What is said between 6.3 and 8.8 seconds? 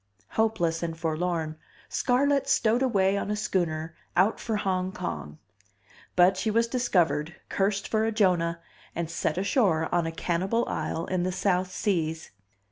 she was discovered, cursed for a Jonah,